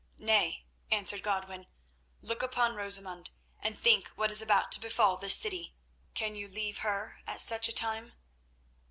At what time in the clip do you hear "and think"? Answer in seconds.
3.59-4.07